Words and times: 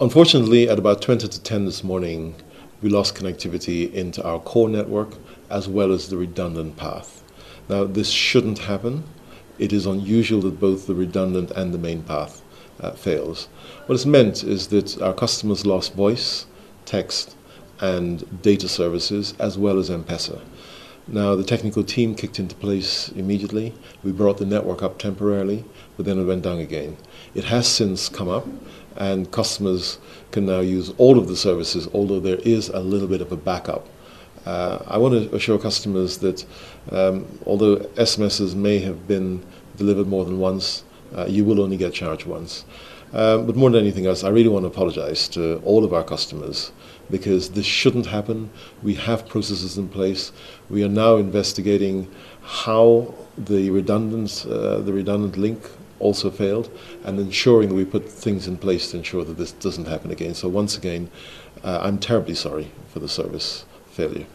Unfortunately, 0.00 0.68
at 0.68 0.76
about 0.76 1.00
20 1.00 1.28
to 1.28 1.40
10 1.40 1.66
this 1.66 1.84
morning, 1.84 2.34
we 2.82 2.88
lost 2.88 3.14
connectivity 3.14 3.92
into 3.92 4.24
our 4.26 4.40
core 4.40 4.68
network 4.68 5.14
as 5.48 5.68
well 5.68 5.92
as 5.92 6.08
the 6.08 6.16
redundant 6.16 6.76
path. 6.76 7.22
Now, 7.68 7.84
this 7.84 8.10
shouldn't 8.10 8.58
happen. 8.58 9.04
It 9.56 9.72
is 9.72 9.86
unusual 9.86 10.40
that 10.40 10.58
both 10.58 10.88
the 10.88 10.96
redundant 10.96 11.52
and 11.52 11.72
the 11.72 11.78
main 11.78 12.02
path 12.02 12.42
uh, 12.80 12.90
fails. 12.90 13.46
What 13.86 13.94
it's 13.94 14.04
meant 14.04 14.42
is 14.42 14.66
that 14.68 15.00
our 15.00 15.14
customers 15.14 15.64
lost 15.64 15.94
voice, 15.94 16.46
text, 16.86 17.36
and 17.80 18.42
data 18.42 18.68
services 18.68 19.34
as 19.38 19.56
well 19.56 19.78
as 19.78 19.92
M-Pesa. 19.92 20.42
Now, 21.06 21.36
the 21.36 21.44
technical 21.44 21.84
team 21.84 22.14
kicked 22.14 22.40
into 22.40 22.56
place 22.56 23.10
immediately. 23.10 23.74
We 24.02 24.10
brought 24.10 24.38
the 24.38 24.46
network 24.46 24.82
up 24.82 24.98
temporarily, 24.98 25.64
but 25.96 26.04
then 26.06 26.18
it 26.18 26.24
went 26.24 26.42
down 26.42 26.58
again. 26.58 26.96
It 27.34 27.44
has 27.44 27.68
since 27.68 28.08
come 28.08 28.28
up, 28.28 28.48
and 28.96 29.30
customers 29.30 29.98
can 30.30 30.46
now 30.46 30.60
use 30.60 30.92
all 30.98 31.18
of 31.18 31.28
the 31.28 31.36
services, 31.36 31.88
although 31.92 32.20
there 32.20 32.38
is 32.44 32.68
a 32.68 32.80
little 32.80 33.08
bit 33.08 33.20
of 33.20 33.32
a 33.32 33.36
backup. 33.36 33.86
Uh, 34.46 34.82
I 34.86 34.98
want 34.98 35.30
to 35.30 35.34
assure 35.34 35.58
customers 35.58 36.18
that 36.18 36.44
um, 36.90 37.26
although 37.46 37.76
SMSs 37.96 38.54
may 38.54 38.78
have 38.80 39.08
been 39.08 39.44
delivered 39.76 40.06
more 40.06 40.24
than 40.24 40.38
once, 40.38 40.84
uh, 41.16 41.26
you 41.26 41.44
will 41.44 41.60
only 41.60 41.76
get 41.76 41.94
charged 41.94 42.26
once. 42.26 42.64
Um, 43.12 43.46
but 43.46 43.54
more 43.54 43.70
than 43.70 43.80
anything 43.80 44.06
else, 44.06 44.24
I 44.24 44.28
really 44.28 44.48
want 44.48 44.64
to 44.64 44.68
apologize 44.68 45.28
to 45.28 45.62
all 45.64 45.84
of 45.84 45.92
our 45.92 46.02
customers 46.02 46.72
because 47.10 47.50
this 47.50 47.66
shouldn't 47.66 48.06
happen. 48.06 48.50
We 48.82 48.94
have 48.94 49.28
processes 49.28 49.78
in 49.78 49.88
place. 49.88 50.32
We 50.68 50.82
are 50.84 50.88
now 50.88 51.16
investigating 51.16 52.10
how 52.42 53.14
the 53.38 53.70
redundant, 53.70 54.44
uh, 54.48 54.78
the 54.78 54.92
redundant 54.92 55.36
link 55.36 55.60
also 56.04 56.30
failed 56.30 56.68
and 57.04 57.18
ensuring 57.18 57.70
that 57.70 57.74
we 57.74 57.84
put 57.84 58.08
things 58.08 58.46
in 58.46 58.56
place 58.58 58.90
to 58.90 58.98
ensure 58.98 59.24
that 59.24 59.38
this 59.38 59.52
doesn't 59.52 59.88
happen 59.88 60.10
again. 60.10 60.34
So 60.34 60.48
once 60.48 60.76
again, 60.76 61.10
uh, 61.64 61.80
I'm 61.82 61.98
terribly 61.98 62.34
sorry 62.34 62.70
for 62.92 63.00
the 63.00 63.08
service 63.08 63.64
failure. 63.90 64.26